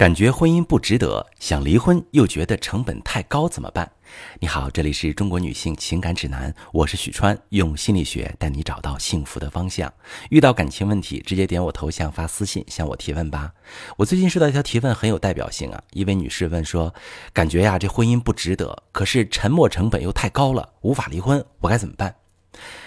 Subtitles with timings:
[0.00, 3.92] 感觉婚姻不值得，想离婚又觉得成本太高，怎么办？
[4.38, 9.92] 你好，这里是中国女性情感指南，我是许川，用心理学带你找到幸福的方向。
[10.30, 13.52] 遇到感情问题，直接点我头像发私信向我提问吧。
[13.98, 16.94] 我最近收到一条提问很有代表性啊，一位女士问说，
[17.34, 22.14] 感觉呀这婚姻不值得，可是沉默成本又太高了，无法离婚，我该怎么办？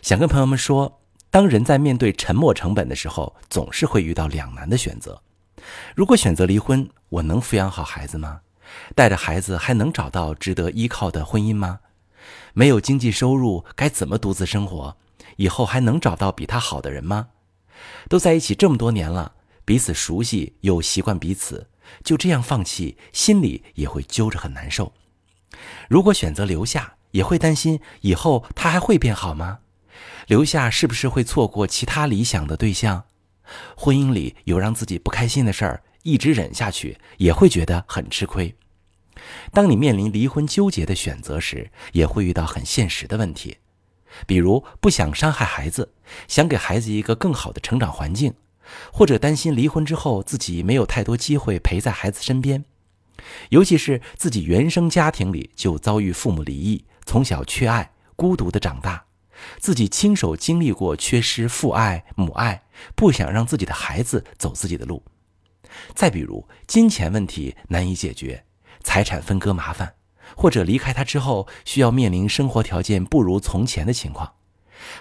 [0.00, 5.20] 想跟朋友们说，当人在面对沉默成本的时候，总是会遇到两难的选择。
[5.94, 8.40] 如果选择离婚，我能抚养好孩子吗？
[8.94, 11.80] 带着孩子还能找到值得依靠的婚姻吗？
[12.52, 14.96] 没有经济收入，该怎么独自生活？
[15.36, 17.28] 以后还能找到比他好的人吗？
[18.08, 19.32] 都在一起这么多年了，
[19.64, 21.68] 彼此熟悉又习惯彼此，
[22.02, 24.92] 就这样放弃，心里也会揪着很难受。
[25.88, 29.58] 如果选择留下，也会担心以后他还会变好吗？
[30.26, 33.04] 留下是不是会错过其他理想的对象？
[33.76, 38.54] 婚姻里有让自己不开心的事儿，一直忍下去也会觉得很吃亏。
[39.52, 43.58] 当你面临离婚纠结的选择时，也会遇到很现实的问题，
[44.26, 45.92] 比如不想伤害孩子，
[46.26, 48.34] 想给孩子一个更好的成长环境，
[48.92, 52.64] 或者担心离婚之后自己没有太多机会陪在孩子身边，
[53.50, 59.04] 尤其是自己原生家庭里就遭遇父母离异，从小缺爱，孤独的长大。
[59.58, 62.62] 自己亲手经历过缺失父爱母爱，
[62.94, 65.02] 不想让自己的孩子走自己的路。
[65.94, 68.44] 再比如金钱问题难以解决，
[68.82, 69.94] 财产分割麻烦，
[70.36, 74.34] 或者离开他之后需要面临生活条件不如从前的情况。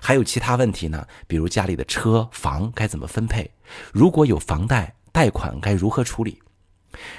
[0.02, 3.52] 还有其他问题呢，比如家里的车房该怎么分配，
[3.92, 6.42] 如果有房贷贷款该如何处理，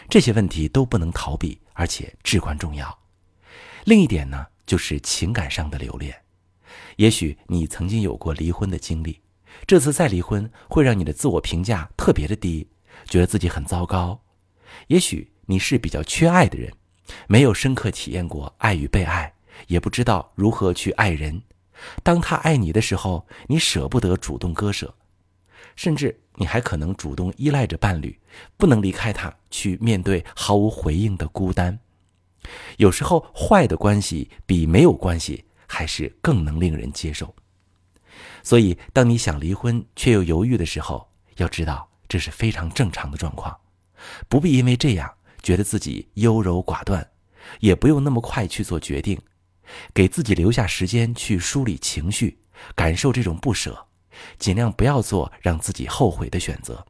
[0.08, 2.98] 这些问题都不能逃避，而且至关重要。
[3.84, 6.16] 另一点呢，就是情感上的留恋。
[6.96, 9.20] 也许你曾经有过离婚的经历，
[9.66, 12.68] 这次再离婚会让你的自我评价特别的低，
[13.06, 14.20] 觉得自己很糟糕。
[14.88, 16.72] 也许你是比较缺爱的人，
[17.26, 19.32] 没有深刻体验过爱与被爱，
[19.68, 21.42] 也不知道如何去爱人。
[22.02, 24.94] 当他爱你的时候，你舍不得主动割舍，
[25.76, 28.18] 甚至你还可能主动依赖着伴侣，
[28.56, 31.78] 不能离开他，去面对毫无回应的孤单。
[32.76, 35.44] 有时候，坏的关系比没有关系。
[35.66, 37.34] 还是更能令人接受。
[38.44, 43.58] 所以，当你想离婚却又犹豫的时候，要知道这是非常正常的状况，
[44.28, 45.12] 不必因为这样
[45.42, 47.10] 觉得自己优柔寡断，
[47.60, 49.18] 也不用那么快去做决定，
[49.94, 52.38] 给自己留下时间去梳理情绪，
[52.74, 53.86] 感受这种不舍，
[54.38, 56.86] 尽量不要做让自己后悔的选择。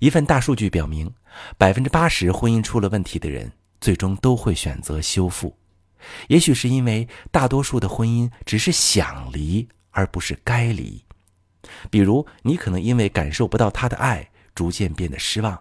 [0.00, 1.12] 一份大数据表明，
[1.56, 5.56] 百分之八十婚姻出了问题的人，最终都会选择修复。
[6.28, 11.04] 也许是因为大多数的婚姻只是想离，而不是该离。
[11.90, 15.56] 比如，你可能因为感受不到他的爱，逐渐变得失望；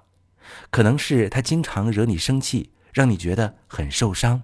[0.70, 4.44] 可能是他经常惹你生气，让你觉得很受伤。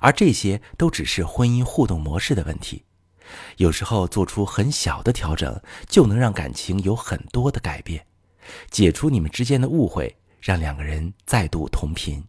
[0.00, 2.84] 而这些都只是婚姻互动模式的问题。
[3.56, 8.06] 有时候做出很小的调整，就能让感情有很多的改变，
[8.70, 12.22] 解除你们之间的误会，让两个人再度同频。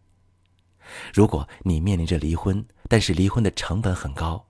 [1.12, 4.46] 如果你面临着离婚，但是离婚的成本很高，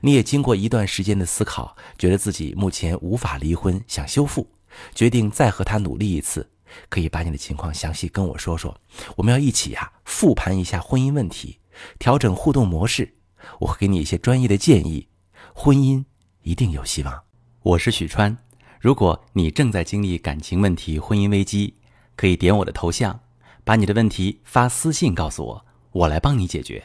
[0.00, 4.48] 你也经过一段时间的思考，觉得自己目前无法离婚，想修复，
[4.94, 6.50] 决定再和他努力一次，
[6.88, 8.78] 可以把你的情况详细跟我说说。
[9.16, 11.58] 我们要一起呀，复盘一下婚姻问题，
[11.98, 13.14] 调整互动模式，
[13.60, 15.08] 我会给你一些专业的建议，
[15.54, 16.04] 婚姻
[16.42, 17.22] 一定有希望。
[17.62, 18.36] 我是许川，
[18.80, 21.74] 如果你正在经历感情问题、婚姻危机，
[22.16, 23.20] 可以点我的头像，
[23.64, 25.64] 把你的问题发私信告诉我。
[25.90, 26.84] 我来帮你解决。